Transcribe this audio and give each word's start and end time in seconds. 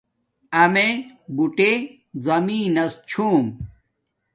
امیے 0.61 0.89
بوٹے 1.35 1.71
زمین 2.25 2.65
نس 2.75 2.93
چھوم 3.09 3.45